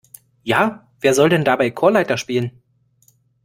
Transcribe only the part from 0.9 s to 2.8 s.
wer soll denn dabei Chorleiter spielen?